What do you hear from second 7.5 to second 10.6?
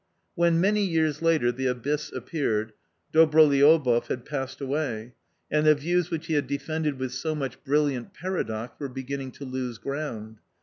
brilliant paradox were beginning to lose ground.